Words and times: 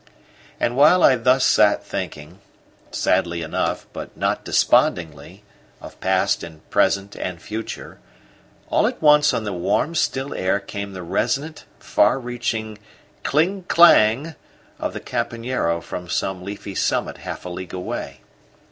And 0.59 0.75
while 0.75 1.03
I 1.03 1.15
thus 1.15 1.45
sat 1.45 1.85
thinking, 1.85 2.39
sadly 2.89 3.43
enough, 3.43 3.85
but 3.93 4.17
not 4.17 4.43
despondingly, 4.43 5.43
of 5.79 5.99
past 5.99 6.41
and 6.41 6.67
present 6.71 7.15
and 7.15 7.39
future, 7.39 7.99
all 8.71 8.87
at 8.87 8.99
once 8.99 9.31
on 9.31 9.43
the 9.43 9.53
warm, 9.53 9.93
still 9.93 10.33
air 10.33 10.59
came 10.59 10.93
the 10.93 11.03
resonant, 11.03 11.65
far 11.77 12.17
reaching 12.19 12.79
KLING 13.21 13.65
KLANG 13.65 14.33
of 14.79 14.93
the 14.93 14.99
campanero 15.01 15.81
from 15.81 16.09
some 16.09 16.43
leafy 16.43 16.73
summit 16.73 17.17
half 17.19 17.45
a 17.45 17.49
league 17.49 17.73
away. 17.75 18.21